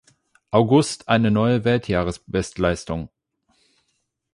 August 0.51 1.09
eine 1.09 1.29
neue 1.29 1.63
Weltjahresbestleistung. 1.63 3.11